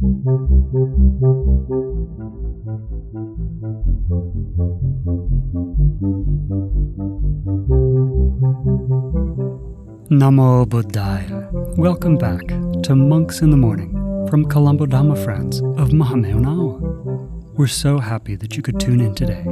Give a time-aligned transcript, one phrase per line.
[0.00, 0.14] Namo
[10.66, 11.50] Buddhaya.
[11.76, 12.46] Welcome back
[12.84, 13.90] to Monks in the Morning
[14.30, 17.56] from Colombo Dhamma Friends of Mahamevnawa.
[17.56, 19.44] We're so happy that you could tune in today.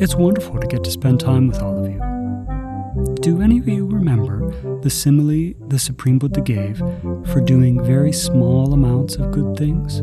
[0.00, 2.07] It's wonderful to get to spend time with all of you.
[3.20, 4.48] Do any of you remember
[4.80, 10.02] the simile the Supreme Buddha gave for doing very small amounts of good things?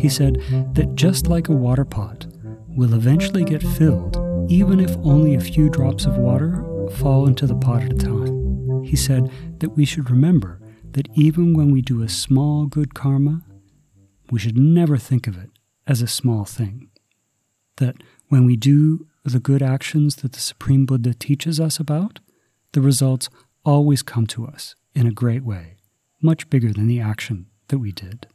[0.00, 0.42] He said
[0.74, 2.26] that just like a water pot
[2.68, 4.16] will eventually get filled,
[4.50, 6.64] even if only a few drops of water
[6.96, 8.82] fall into the pot at a time.
[8.82, 9.30] He said
[9.60, 13.42] that we should remember that even when we do a small good karma,
[14.32, 15.50] we should never think of it
[15.86, 16.90] as a small thing.
[17.76, 17.96] That
[18.28, 22.20] when we do the good actions that the Supreme Buddha teaches us about,
[22.72, 23.28] the results
[23.64, 25.76] always come to us in a great way,
[26.20, 28.26] much bigger than the action that we did.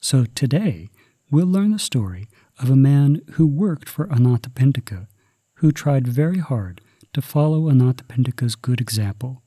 [0.00, 0.88] So today,
[1.30, 5.08] we'll learn the story of a man who worked for Anathapindika,
[5.54, 6.80] who tried very hard
[7.12, 9.42] to follow Anathapindika's good example,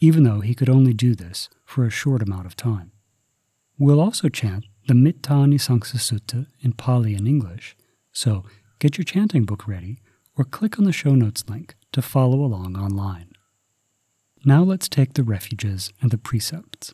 [0.00, 2.92] even though he could only do this for a short amount of time.
[3.78, 7.76] We'll also chant the Mitta Nisangsa Sutta in Pali and English,
[8.12, 8.44] so
[8.81, 9.99] get your chanting book ready
[10.37, 13.31] or click on the show notes link to follow along online.
[14.45, 16.93] Now let's take the refuges and the precepts.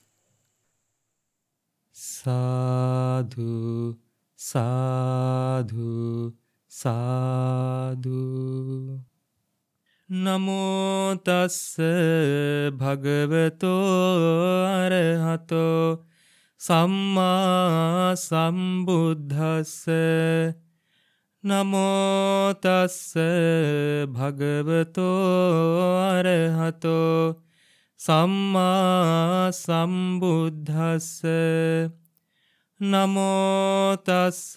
[1.91, 3.47] Sadhu,
[4.35, 6.33] sadhu,
[6.67, 8.23] sadhu.
[10.09, 11.79] නමෝ තස්ස
[12.79, 13.71] භගවතෝ
[14.67, 16.05] අරහතෝ
[16.59, 19.88] සම්මා සම්බුද්ධස්ස
[21.44, 23.14] නමෝ තස්ස
[24.08, 27.39] භගවතෝ අරහතෝ
[28.00, 31.22] සම්මා සම්බුද්ධස්ස
[32.81, 34.56] නමෝ තස්ස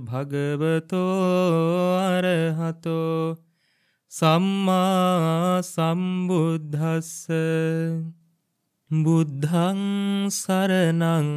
[0.00, 1.20] භගවතෝ
[2.06, 3.36] අරහතෝ
[4.12, 7.28] සම්මා සම්බුද්ධස්ස
[8.90, 9.80] බුද්ධං
[10.30, 11.30] සරණං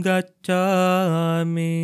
[0.00, 1.74] ගච්ඡාමි.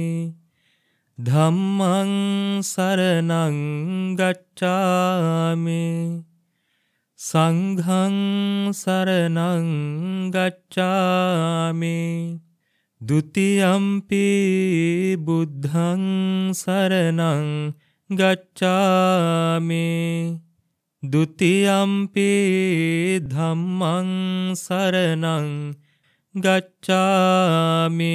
[1.18, 6.24] ධම්මං සරණං ගච්ඡාමි।
[7.16, 12.40] සංඝං සරණං ගච්ඡාමි।
[13.06, 17.74] ဒ ුතියම්පි බුද්ධං සරණං
[18.10, 19.80] ගච්ඡාමි।
[21.02, 25.74] ဒ ුතියම්පි ධම්මං සරණං
[26.34, 28.14] ගච්ඡාමි।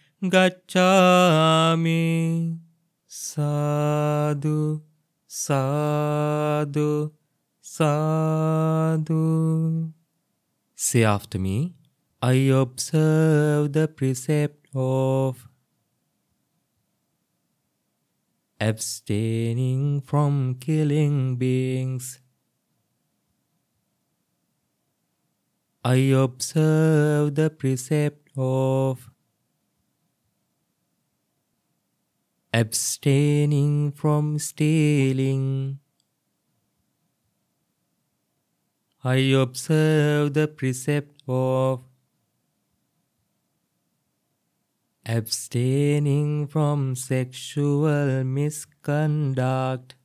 [0.23, 2.01] गच्छामि
[3.07, 4.81] sadu
[5.27, 7.11] sadu
[7.59, 9.21] sadu.
[10.75, 11.73] Say after me,
[12.21, 15.47] I observe the precept of
[18.59, 22.19] abstaining from killing beings.
[25.83, 29.09] I observe the precept of
[32.53, 35.79] abstaining from stealing.
[39.03, 41.83] I observe the precept of
[45.05, 49.95] abstaining from sexual misconduct.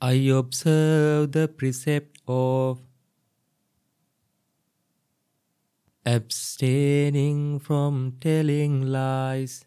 [0.00, 2.87] I observe the precept of
[6.08, 9.66] abstaining from telling lies.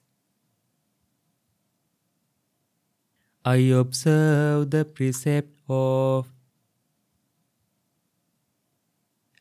[3.45, 6.33] I observe the precept of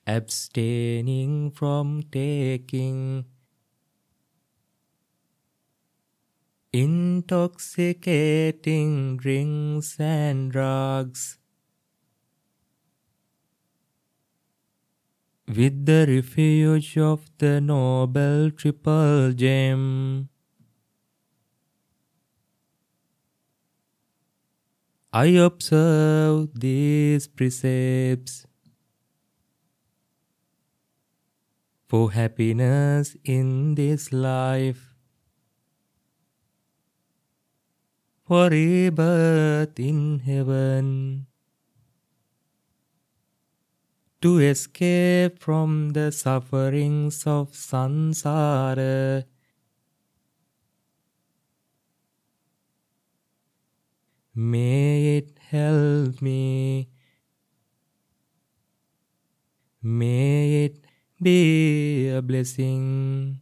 [0.06, 3.25] abstaining from taking
[6.73, 11.39] intoxicating drinks and drugs.
[15.55, 20.29] With the refuge of the Noble Triple Gem,
[25.12, 28.47] I observe these precepts.
[31.91, 34.94] for happiness in this life.
[38.23, 41.26] For rebirth in heaven.
[44.22, 49.25] To escape from the sufferings of samsara.
[54.34, 56.90] May it help me.
[59.82, 60.84] May it
[61.22, 63.40] be a blessing.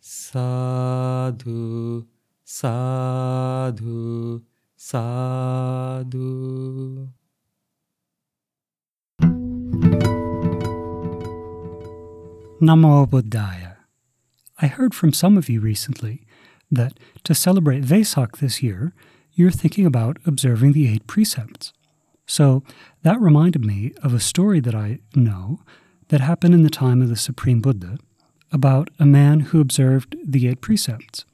[0.00, 2.06] Sadhu,
[2.44, 4.42] sadhu,
[4.76, 6.10] sadhu.
[12.60, 13.76] Namo Buddhaya.
[14.58, 16.26] I heard from some of you recently
[16.70, 18.92] that to celebrate Vesak this year,
[19.32, 21.72] you're thinking about observing the eight precepts.
[22.26, 22.62] So
[23.02, 25.60] that reminded me of a story that I know
[26.08, 27.96] that happened in the time of the Supreme Buddha
[28.52, 31.24] about a man who observed the eight precepts.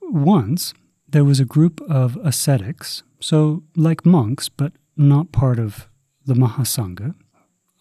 [0.00, 0.72] Once,
[1.08, 5.88] there was a group of ascetics, so like monks, but not part of
[6.24, 7.16] the Mahasangha,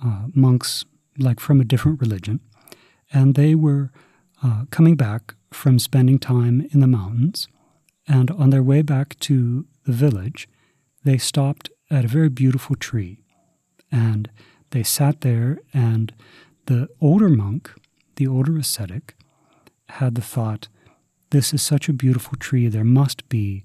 [0.04, 0.86] uh, monks
[1.17, 2.39] like from a different religion,
[3.11, 3.91] and they were
[4.43, 7.47] uh, coming back from spending time in the mountains,
[8.07, 10.47] and on their way back to the village,
[11.03, 13.19] they stopped at a very beautiful tree.
[13.91, 14.29] And
[14.71, 16.13] they sat there, and
[16.65, 17.71] the older monk,
[18.15, 19.15] the older ascetic,
[19.89, 20.67] had the thought,
[21.29, 23.63] This is such a beautiful tree, there must be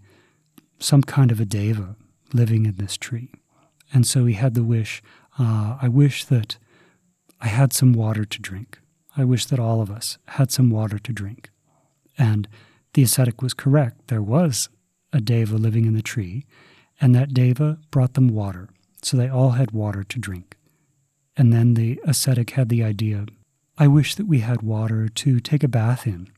[0.78, 1.96] some kind of a deva
[2.32, 3.30] living in this tree.
[3.92, 5.02] And so he had the wish,
[5.38, 6.56] uh, I wish that
[7.42, 8.78] I had some water to drink.
[9.16, 11.50] I wish that all of us had some water to drink.
[12.16, 12.48] And
[12.94, 14.08] the ascetic was correct.
[14.08, 14.68] There was
[15.12, 16.46] a deva living in the tree,
[17.00, 18.68] and that deva brought them water,
[19.02, 20.56] so they all had water to drink.
[21.36, 23.26] And then the ascetic had the idea
[23.78, 26.28] I wish that we had water to take a bath in.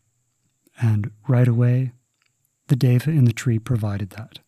[0.80, 1.92] And right away,
[2.68, 4.38] the deva in the tree provided that.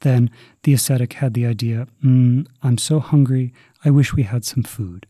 [0.00, 0.30] Then
[0.62, 3.52] the ascetic had the idea mm, I'm so hungry,
[3.84, 5.06] I wish we had some food.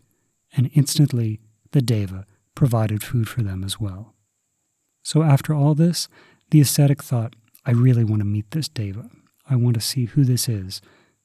[0.57, 1.41] And instantly,
[1.73, 4.15] the deva provided food for them as well.
[5.03, 6.09] So after all this,
[6.51, 7.35] the ascetic thought,
[7.67, 9.11] I really want to meet this deva.
[9.49, 10.81] I want to see who this is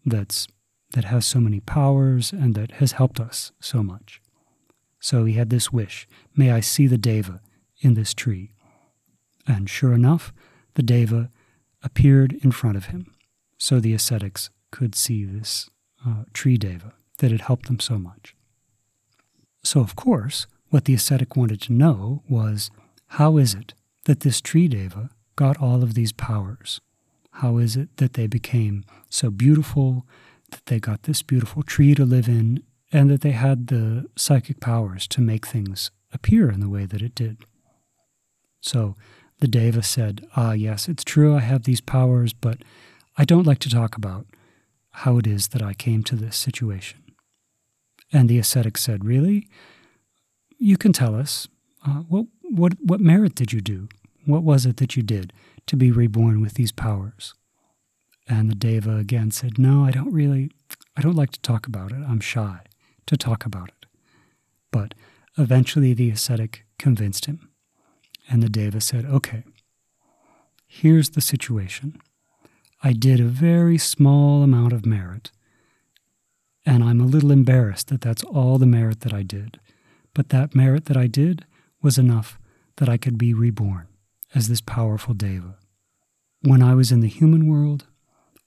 [0.05, 0.47] that's
[0.93, 4.21] that has so many powers and that has helped us so much.
[4.99, 7.41] So he had this wish, may I see the deva
[7.79, 8.53] in this tree.
[9.47, 10.33] And sure enough,
[10.73, 11.29] the deva
[11.83, 13.13] appeared in front of him.
[13.57, 15.69] So the ascetics could see this
[16.05, 18.35] uh, tree deva that had helped them so much.
[19.63, 22.69] So, of course, what the ascetic wanted to know was
[23.13, 23.73] how is it
[24.05, 26.81] that this tree deva got all of these powers?
[27.33, 30.05] How is it that they became so beautiful,
[30.51, 34.59] that they got this beautiful tree to live in, and that they had the psychic
[34.59, 37.37] powers to make things appear in the way that it did?
[38.61, 38.95] So
[39.39, 42.59] the deva said, Ah, yes, it's true, I have these powers, but
[43.17, 44.25] I don't like to talk about
[44.91, 46.99] how it is that I came to this situation.
[48.11, 49.47] And the ascetic said, Really?
[50.59, 51.47] you can tell us
[51.87, 53.87] uh, what what what merit did you do?
[54.25, 55.33] What was it that you did
[55.67, 57.33] to be reborn with these powers?
[58.27, 60.51] And the deva again said, "No, I don't really.
[60.95, 62.03] I don't like to talk about it.
[62.07, 62.59] I'm shy
[63.07, 63.85] to talk about it."
[64.71, 64.93] But
[65.37, 67.49] eventually, the ascetic convinced him,
[68.29, 69.43] and the deva said, "Okay.
[70.67, 71.99] Here's the situation.
[72.83, 75.31] I did a very small amount of merit."
[76.69, 79.59] And I'm a little embarrassed that that's all the merit that I did.
[80.13, 81.45] But that merit that I did
[81.81, 82.37] was enough
[82.75, 83.87] that I could be reborn
[84.35, 85.57] as this powerful deva.
[86.43, 87.87] When I was in the human world,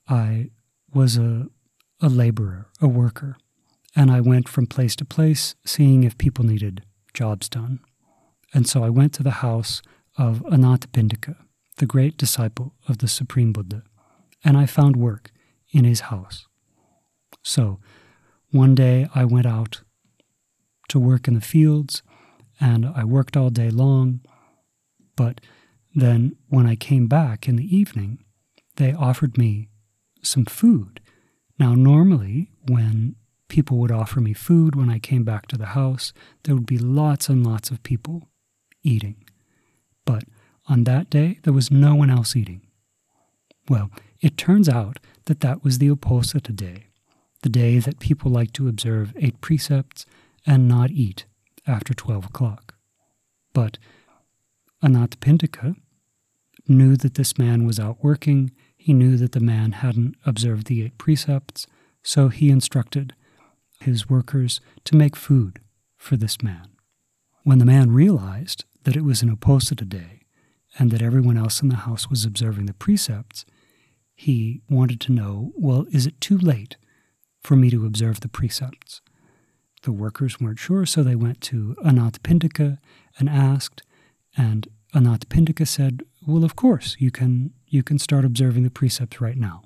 [0.07, 0.51] I
[0.93, 1.47] was a,
[2.01, 3.35] a laborer, a worker,
[3.93, 6.81] and I went from place to place seeing if people needed
[7.13, 7.81] jobs done.
[8.53, 9.81] And so I went to the house
[10.17, 11.35] of Anathapindika,
[11.75, 13.83] the great disciple of the Supreme Buddha,
[14.45, 15.29] and I found work
[15.73, 16.47] in his house.
[17.43, 17.79] So
[18.53, 19.81] one day I went out
[20.89, 22.03] to work in the fields,
[22.59, 24.21] and I worked all day long.
[25.15, 25.41] But
[25.95, 28.23] then when I came back in the evening,
[28.75, 29.69] they offered me
[30.21, 30.99] some food.
[31.59, 33.15] Now, normally, when
[33.47, 36.77] people would offer me food when I came back to the house, there would be
[36.77, 38.29] lots and lots of people
[38.83, 39.23] eating.
[40.05, 40.23] But
[40.67, 42.61] on that day, there was no one else eating.
[43.69, 43.89] Well,
[44.21, 46.87] it turns out that that was the Uposatha day,
[47.43, 50.05] the day that people like to observe eight precepts
[50.45, 51.25] and not eat
[51.67, 52.73] after 12 o'clock.
[53.53, 53.77] But
[54.83, 55.75] Anathapindika
[56.67, 58.51] knew that this man was out working.
[58.75, 61.67] He knew that the man hadn't observed the eight precepts,
[62.01, 63.13] so he instructed
[63.79, 65.59] his workers to make food
[65.97, 66.67] for this man.
[67.43, 70.21] When the man realized that it was an Uposatha day
[70.79, 73.45] and that everyone else in the house was observing the precepts,
[74.15, 76.77] he wanted to know well, is it too late
[77.43, 79.01] for me to observe the precepts?
[79.83, 82.77] The workers weren't sure, so they went to Anathapindika
[83.19, 83.83] and asked,
[84.37, 89.37] and Anathapindika said, Well, of course, you can, you can start observing the precepts right
[89.37, 89.63] now.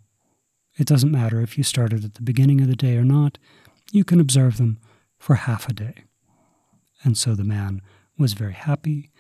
[0.78, 3.38] It doesn't matter if you started at the beginning of the day or not,
[3.92, 4.80] you can observe them
[5.18, 6.04] for half a day.
[7.04, 7.82] And so the man
[8.18, 9.12] was very happy,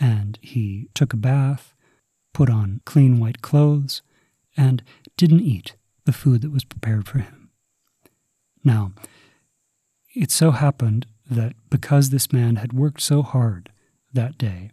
[0.00, 1.74] and he took a bath,
[2.32, 4.02] put on clean white clothes,
[4.56, 4.82] and
[5.16, 7.45] didn't eat the food that was prepared for him.
[8.66, 8.90] Now,
[10.16, 13.70] it so happened that because this man had worked so hard
[14.12, 14.72] that day,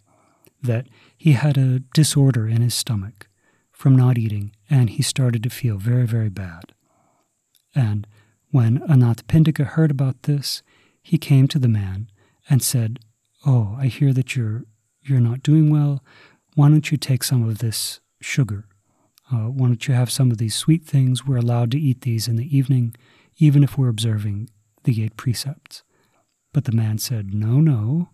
[0.64, 3.28] that he had a disorder in his stomach
[3.72, 6.74] from not eating, and he started to feel very, very bad.
[7.76, 8.08] And
[8.50, 10.64] when Anathapindika heard about this,
[11.04, 12.10] he came to the man
[12.50, 12.98] and said,
[13.46, 14.64] Oh, I hear that you're
[15.04, 16.04] you're not doing well.
[16.56, 18.66] Why don't you take some of this sugar?
[19.32, 21.28] Uh, why don't you have some of these sweet things?
[21.28, 22.96] We're allowed to eat these in the evening,
[23.38, 24.50] even if we're observing
[24.84, 25.84] the eight precepts.
[26.54, 28.10] But the man said, No, no.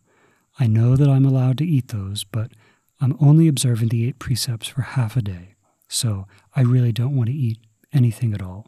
[0.60, 2.52] I know that I'm allowed to eat those, but
[3.02, 5.56] I'm only observing the eight precepts for half a day,
[5.88, 7.60] so I really don't want to eat
[7.94, 8.68] anything at all.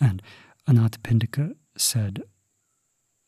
[0.00, 0.20] And
[0.68, 2.24] Anathapindika said,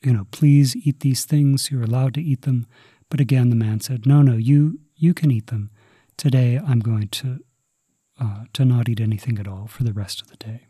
[0.03, 2.67] You know, please eat these things, you're allowed to eat them.
[3.11, 5.71] But again, the man said, No, no, you, you can eat them.
[6.17, 7.41] Today I'm going to,
[8.21, 10.68] uh, to not eat anything at all for the rest of the day.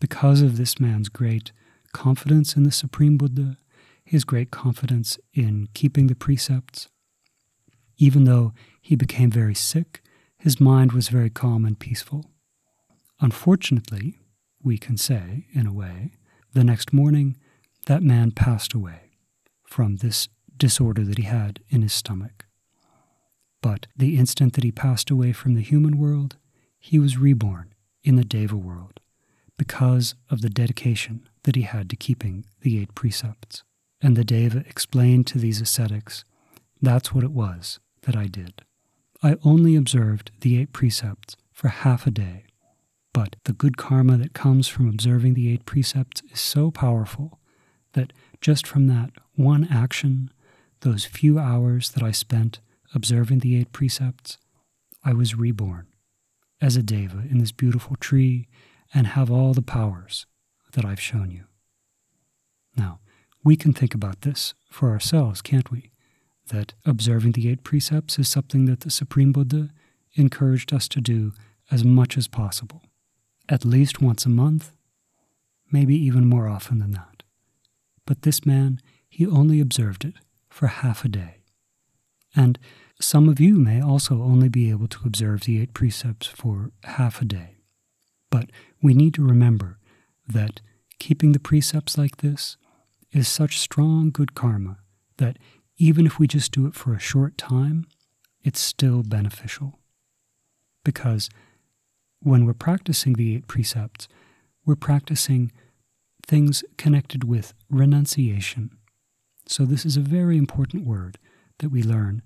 [0.00, 1.52] Because of this man's great
[1.92, 3.58] confidence in the Supreme Buddha,
[4.02, 6.88] his great confidence in keeping the precepts.
[7.98, 10.02] Even though he became very sick,
[10.38, 12.24] his mind was very calm and peaceful.
[13.20, 14.18] Unfortunately,
[14.62, 16.12] we can say, in a way,
[16.54, 17.36] the next morning
[17.86, 19.10] that man passed away
[19.64, 22.46] from this disorder that he had in his stomach.
[23.62, 26.36] But the instant that he passed away from the human world,
[26.78, 29.00] he was reborn in the Deva world
[29.60, 33.62] because of the dedication that he had to keeping the eight precepts.
[34.00, 36.24] And the Deva explained to these ascetics,
[36.80, 38.62] That's what it was that I did.
[39.22, 42.44] I only observed the eight precepts for half a day,
[43.12, 47.38] but the good karma that comes from observing the eight precepts is so powerful
[47.92, 50.30] that just from that one action,
[50.80, 52.60] those few hours that I spent
[52.94, 54.38] observing the eight precepts,
[55.04, 55.86] I was reborn
[56.62, 58.48] as a deva in this beautiful tree
[58.92, 60.26] and have all the powers
[60.72, 61.44] that I've shown you.
[62.76, 63.00] Now,
[63.42, 65.90] we can think about this for ourselves, can't we?
[66.48, 69.70] That observing the eight precepts is something that the Supreme Buddha
[70.14, 71.32] encouraged us to do
[71.70, 72.82] as much as possible,
[73.48, 74.72] at least once a month,
[75.70, 77.22] maybe even more often than that.
[78.06, 80.14] But this man, he only observed it
[80.48, 81.36] for half a day.
[82.34, 82.58] And
[83.00, 87.22] some of you may also only be able to observe the eight precepts for half
[87.22, 87.59] a day.
[88.30, 88.50] But
[88.82, 89.78] we need to remember
[90.26, 90.60] that
[90.98, 92.56] keeping the precepts like this
[93.12, 94.78] is such strong good karma
[95.18, 95.38] that
[95.76, 97.86] even if we just do it for a short time,
[98.42, 99.78] it's still beneficial.
[100.84, 101.28] Because
[102.20, 104.08] when we're practicing the eight precepts,
[104.64, 105.50] we're practicing
[106.26, 108.70] things connected with renunciation.
[109.46, 111.18] So, this is a very important word
[111.58, 112.22] that we learn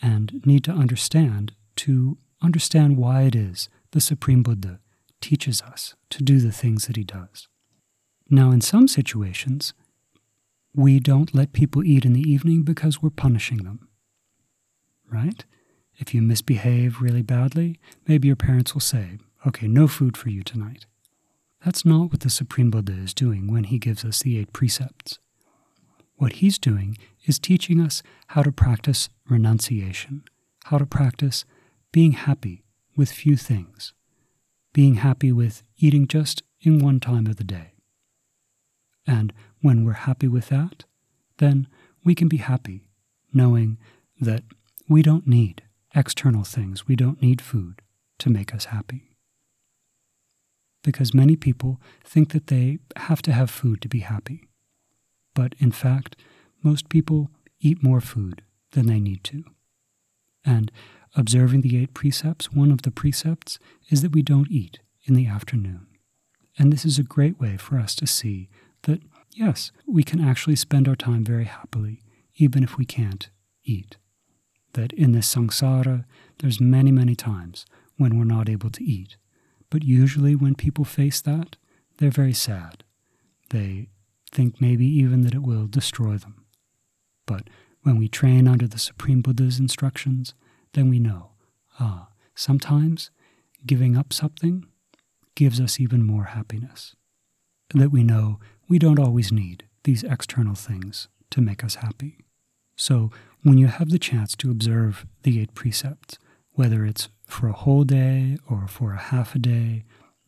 [0.00, 4.78] and need to understand to understand why it is the Supreme Buddha
[5.20, 7.48] teaches us to do the things that he does.
[8.28, 9.74] Now, in some situations,
[10.74, 13.88] we don't let people eat in the evening because we're punishing them.
[15.10, 15.44] Right?
[15.98, 20.42] If you misbehave really badly, maybe your parents will say, okay, no food for you
[20.42, 20.86] tonight.
[21.64, 25.18] That's not what the Supreme Buddha is doing when he gives us the eight precepts.
[26.16, 26.96] What he's doing
[27.26, 30.22] is teaching us how to practice renunciation,
[30.64, 31.44] how to practice
[31.92, 32.64] being happy
[32.96, 33.92] with few things,
[34.72, 37.72] being happy with eating just in one time of the day.
[39.06, 40.84] And when we're happy with that,
[41.38, 41.66] then
[42.04, 42.88] we can be happy
[43.32, 43.78] knowing
[44.20, 44.44] that
[44.88, 45.62] we don't need
[45.94, 47.80] external things, we don't need food
[48.18, 49.16] to make us happy.
[50.82, 54.48] Because many people think that they have to have food to be happy.
[55.34, 56.16] But in fact,
[56.62, 59.44] most people eat more food than they need to.
[60.44, 60.70] And
[61.16, 65.26] observing the eight precepts, one of the precepts is that we don't eat in the
[65.26, 65.86] afternoon.
[66.58, 68.48] And this is a great way for us to see
[68.82, 69.00] that,
[69.34, 72.02] yes, we can actually spend our time very happily,
[72.36, 73.28] even if we can't
[73.64, 73.96] eat.
[74.74, 76.04] That in this samsara,
[76.38, 79.16] there's many, many times when we're not able to eat.
[79.68, 81.56] But usually, when people face that,
[81.98, 82.84] they're very sad.
[83.50, 83.88] They
[84.32, 86.44] think maybe even that it will destroy them.
[87.26, 87.48] But
[87.82, 90.34] when we train under the Supreme Buddha's instructions,
[90.74, 91.30] then we know,
[91.78, 93.10] ah, sometimes
[93.66, 94.64] giving up something
[95.34, 96.94] gives us even more happiness.
[97.74, 102.18] That we know we don't always need these external things to make us happy.
[102.76, 103.10] So
[103.42, 106.18] when you have the chance to observe the eight precepts,
[106.52, 109.84] whether it's for a whole day or for a half a day,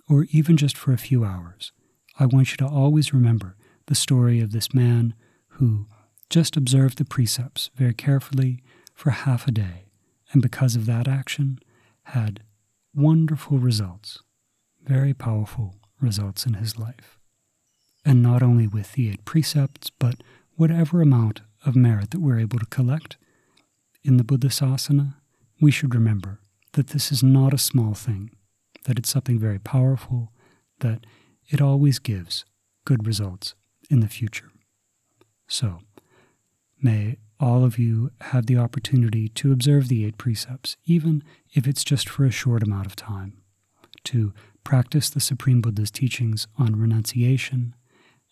[0.08, 1.72] or even just for a few hours,
[2.18, 3.56] I want you to always remember
[3.86, 5.14] the story of this man
[5.48, 5.86] who
[6.30, 8.62] just observed the precepts very carefully
[8.94, 9.86] for half a day,
[10.32, 11.58] and because of that action,
[12.04, 12.40] had
[12.94, 14.20] wonderful results,
[14.82, 17.18] very powerful results in his life.
[18.04, 20.22] And not only with the eight precepts, but
[20.56, 23.16] whatever amount of merit that we're able to collect
[24.02, 25.14] in the Buddhasasana,
[25.60, 26.40] we should remember
[26.72, 28.30] that this is not a small thing,
[28.84, 30.32] that it's something very powerful,
[30.80, 31.06] that
[31.48, 32.44] it always gives
[32.84, 33.54] good results
[33.90, 34.50] in the future.
[35.46, 35.80] So,
[36.80, 41.82] may all of you have the opportunity to observe the eight precepts, even if it's
[41.82, 43.42] just for a short amount of time,
[44.04, 44.32] to
[44.62, 47.74] practice the Supreme Buddha's teachings on renunciation,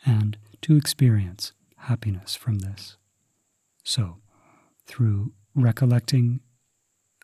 [0.07, 2.99] and to experience happiness from this.
[3.83, 4.19] So,
[4.87, 6.39] through recollecting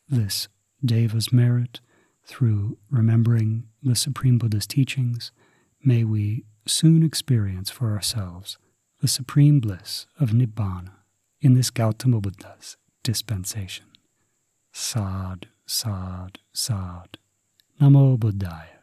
[0.08, 0.48] this
[0.84, 1.80] Deva's merit,
[2.24, 5.30] through remembering the Supreme Buddha's teachings,
[5.84, 8.58] may we soon experience for ourselves
[9.00, 10.95] the supreme bliss of Nibbana
[11.46, 13.86] in this Gautama Buddha's dispensation.
[14.72, 17.18] Sad, sad, sad.
[17.80, 18.82] Namo Buddhaya.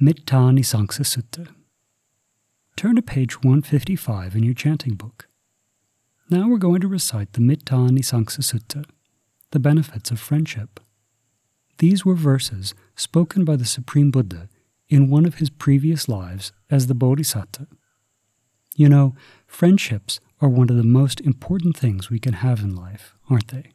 [0.00, 1.46] Mittanissangsa Sutta.
[2.76, 5.28] Turn to page 155 in your chanting book.
[6.28, 8.84] Now we're going to recite the Mittanissangsa Sutta,
[9.52, 10.80] the benefits of friendship.
[11.78, 14.48] These were verses spoken by the Supreme Buddha
[14.92, 17.66] in one of his previous lives as the Bodhisattva.
[18.76, 19.14] You know,
[19.46, 23.72] friendships are one of the most important things we can have in life, aren't they?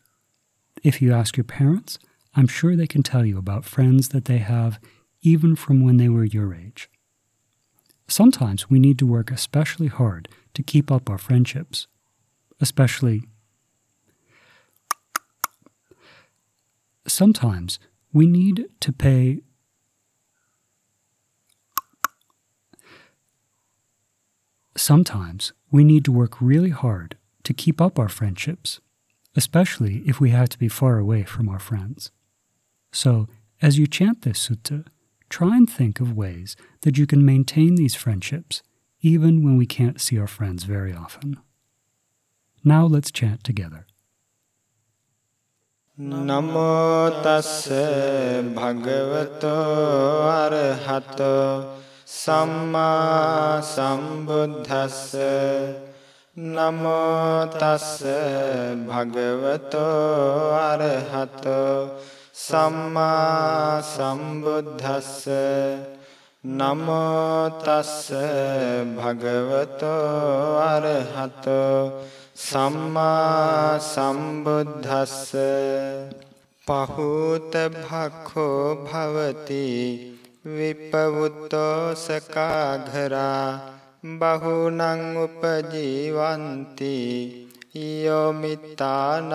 [0.83, 1.97] If you ask your parents,
[2.35, 4.79] I'm sure they can tell you about friends that they have
[5.23, 6.87] even from when they were your age.
[8.07, 11.87] Sometimes we need to work especially hard to keep up our friendships,
[12.61, 13.23] especially.
[17.07, 17.79] Sometimes
[18.13, 19.41] we need to pay
[24.87, 28.79] Sometimes we need to work really hard to keep up our friendships,
[29.35, 32.09] especially if we have to be far away from our friends.
[32.93, 33.27] So,
[33.61, 34.85] as you chant this sutta,
[35.29, 38.63] try and think of ways that you can maintain these friendships
[39.01, 41.37] even when we can't see our friends very often.
[42.63, 43.87] Now let's chant together.
[45.99, 49.51] Namo tasse bhagavato
[50.45, 55.11] arahato සම්මා සම්බුද්දස්ස
[56.37, 58.03] නමෝ තස්ස
[58.87, 61.99] භගවතෝ අරහතෝ
[62.37, 65.27] සම්මා සම්බුද්දස්ස
[66.43, 68.07] නමෝ තස්ස
[68.95, 71.81] භගවතෝ අරහතෝ
[72.41, 75.33] සම්මා සම්බුද්දස්ස
[76.67, 79.65] පහූත භක්ඛෝ භවති
[80.55, 82.51] विपवुतोषका
[82.91, 83.31] घरा
[84.21, 84.97] बहूनामुपजीवन्ति
[87.75, 89.33] यो मितानन्दुभति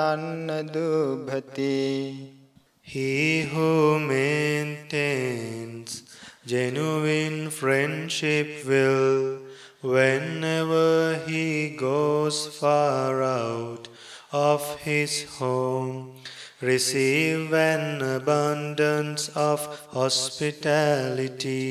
[2.84, 6.02] He who maintains
[6.44, 9.38] genuine friendship will,
[9.80, 13.86] whenever he goes far out
[14.32, 16.16] of his home,
[16.62, 21.66] receive an abundance of hospitality.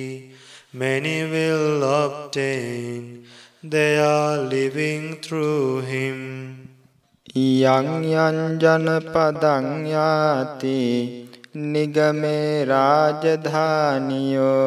[0.73, 3.25] Many will obtain,
[3.63, 6.17] they are living through him.
[7.33, 10.79] යං යං ජනපදං යාති
[11.73, 14.65] නිගමේ රාජධානියෝ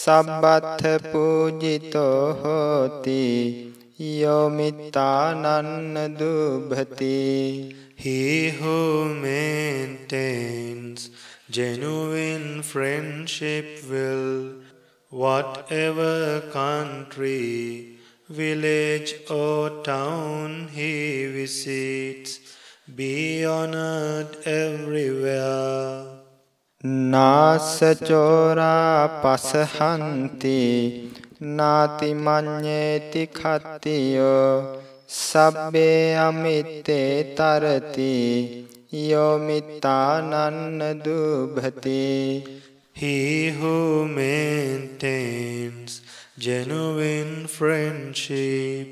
[0.00, 3.24] සබ්බත්ථ පූජිතෝ හෝති
[4.20, 7.16] යෝමිතානන්න දුභති
[7.95, 11.09] He who maintains
[11.49, 14.55] genuine friendship will,
[15.09, 17.97] whatever country,
[18.29, 22.39] village or town he visits,
[22.95, 26.21] be honored everywhere.
[27.13, 28.71] නාසචෝරා
[29.23, 30.61] පසහන්ති
[31.57, 34.37] නාතිමඤ්ඤේති කත්තියෝ
[35.07, 38.15] සබ්බේ අමිත්තේ තරති
[39.11, 42.01] යෝමිතානන්න දුභති
[42.93, 46.01] He who maintains
[46.37, 48.87] genuine friendship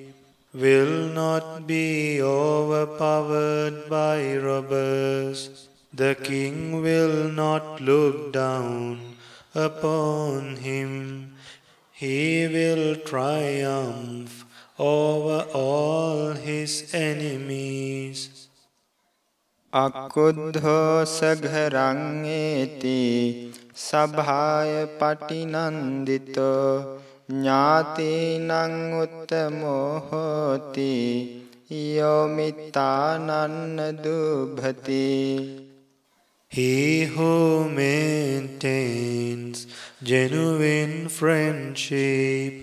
[0.53, 5.67] will not be overpowered by robbers.
[5.93, 9.15] The king will not look down
[9.53, 11.35] upon him.
[11.91, 14.42] He will triumph
[14.79, 18.29] over all his enemies.
[19.73, 22.93] අක්කුද්ධෝ සඝරංඒති
[23.77, 26.71] සභාය පටිනන්දිතෝ
[27.29, 28.51] ඥාතිනං
[29.01, 30.87] උත්තමෝහෝති
[31.97, 35.05] යෝමිතානන්න දුභති
[36.51, 39.67] He who maintains
[40.03, 42.62] genuine friendship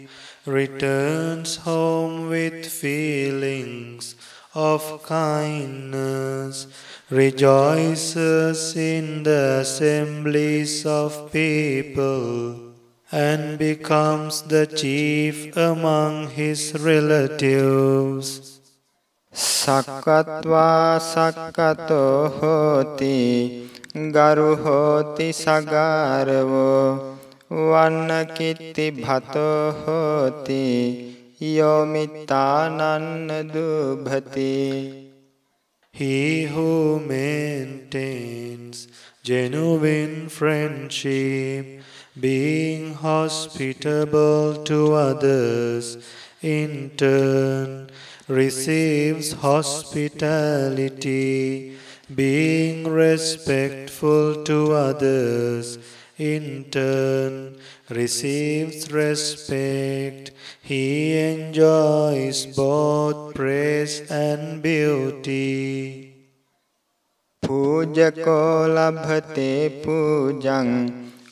[0.51, 4.14] returns home with feelings
[4.55, 6.66] of kindness
[7.11, 12.59] rejoices in the assemblies of people
[13.12, 18.57] and becomes the chief among his relatives.
[19.35, 23.69] සක්කත්වා සක්කතෝ හෝති
[24.14, 27.10] ගරු හෝති සගාරවෝ
[27.51, 30.62] වන්නකිත්ති භතෝ හෝති
[31.57, 34.53] යෝමිතානන්න දුභති
[35.95, 38.87] He who maintains
[39.25, 41.83] genuine friendship,
[42.21, 45.97] being hospitable to others,
[46.42, 47.88] in turn
[48.29, 50.19] receives hospitality,
[52.14, 55.79] being respectful to others,
[56.22, 57.58] in turn
[57.90, 60.32] receives respect.
[60.62, 66.08] He enjoys both praise and beauty.
[67.44, 70.70] පූජකෝ ලබ්හතේ පූජං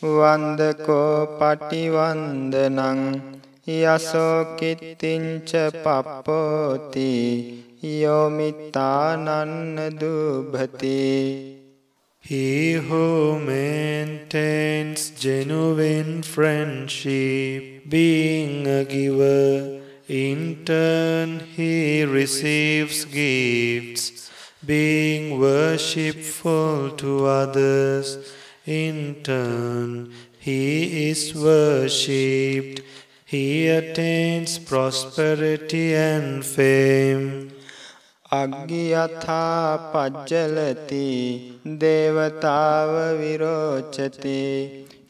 [0.03, 3.01] වන්දකෝ පටිවන්දනං.
[3.69, 5.51] යසෝ කිත්තිංච
[5.83, 7.09] පප්පෝති
[8.01, 11.58] යෝමිතානන්න දුභති
[12.29, 24.29] He who maintains genuine friendship, being a giver, in turn he receives gifts,
[24.63, 28.31] being worshipful to others,
[28.63, 32.81] in turn he is worshipped,
[33.25, 37.58] he attains prosperity and fame.
[38.33, 39.43] अज्ञथा
[39.93, 41.07] पज्जलति
[41.83, 44.41] देवताव विरोचते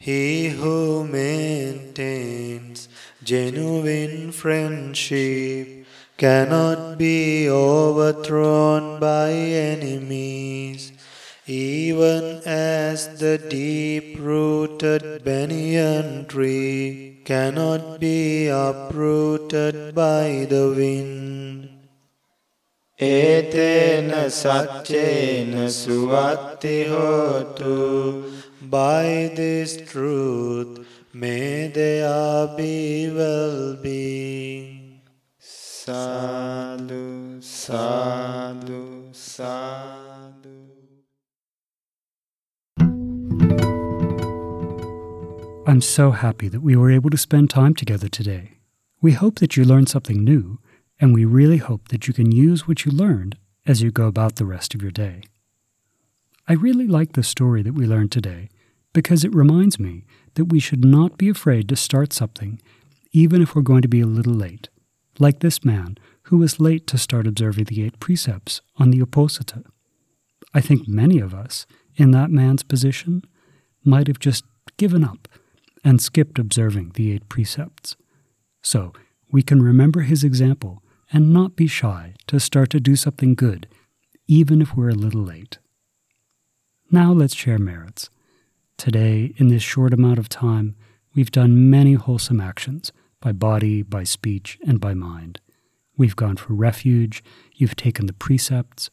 [0.00, 2.88] He who maintains
[3.24, 5.86] genuine friendship
[6.18, 10.92] cannot be overthrown by enemies.
[11.46, 21.67] even as the deep rooted banyan tree cannot be uprooted by the wind.
[22.97, 28.31] Etena satchena suvatti hotu.
[28.61, 35.01] By this truth may there be well-being.
[35.37, 40.06] Sadhu, sadhu, sadhu.
[45.67, 48.59] I'm so happy that we were able to spend time together today.
[49.01, 50.59] We hope that you learned something new,
[50.97, 54.37] and we really hope that you can use what you learned as you go about
[54.37, 55.23] the rest of your day.
[56.47, 58.47] I really like the story that we learned today
[58.93, 62.61] because it reminds me that we should not be afraid to start something,
[63.11, 64.69] even if we're going to be a little late,
[65.19, 69.65] like this man who was late to start observing the eight precepts on the Uposatha.
[70.53, 71.65] I think many of us,
[71.97, 73.25] in that man's position,
[73.83, 74.45] might have just
[74.77, 75.26] given up
[75.87, 77.95] and skipped observing the eight precepts.
[78.61, 78.91] So
[79.31, 83.69] we can remember his example and not be shy to start to do something good,
[84.27, 85.59] even if we're a little late.
[86.91, 88.09] Now let's share merits.
[88.75, 90.75] Today, in this short amount of time,
[91.15, 95.39] we've done many wholesome actions by body, by speech, and by mind.
[95.95, 97.23] We've gone for refuge,
[97.55, 98.89] you've taken the precepts,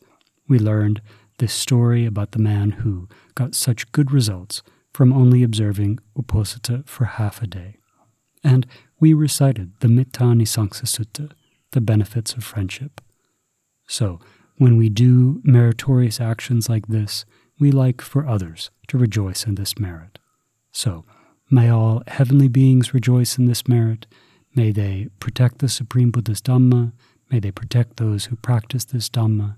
[0.47, 1.03] we learned
[1.41, 4.63] this story about the man who got such good results
[4.95, 7.77] from only observing Uposatha for half a day.
[8.45, 8.67] And
[9.01, 11.33] we recited the Mittani Sangsa Sutta,
[11.73, 13.01] the benefits of friendship.
[13.89, 14.21] So,
[14.57, 17.25] when we do meritorious actions like this,
[17.59, 20.21] we like for others to rejoice in this merit.
[20.71, 21.05] So,
[21.51, 24.07] may all heavenly beings rejoice in this merit.
[24.55, 26.93] May they protect the Supreme Buddha's Dhamma.
[27.31, 29.57] May they protect those who practice this Dhamma.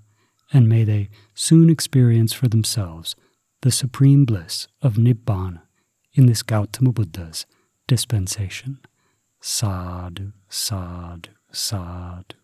[0.53, 3.17] And may they soon experience for themselves
[3.67, 5.63] the supreme bliss of Nibbana
[6.15, 7.47] in this Gautama Buddha's
[7.89, 8.79] dispensation.
[9.41, 12.37] Sadhu, sadhu, sadhu.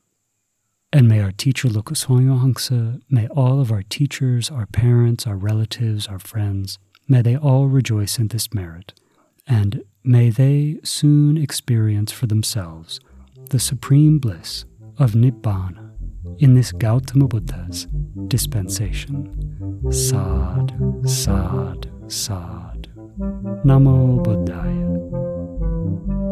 [0.93, 6.09] And may our teacher Loku Swaminwahanse, may all of our teachers, our parents, our relatives,
[6.09, 8.93] our friends, may they all rejoice in this merit,
[9.47, 12.99] and may they soon experience for themselves
[13.51, 14.65] the supreme bliss
[14.99, 15.92] of Nibbana
[16.39, 17.87] in this Gautama Buddha's
[18.29, 19.29] dispensation.
[19.91, 22.91] Sadhu, sadhu, sadhu.
[23.65, 26.32] Namo Buddhaya.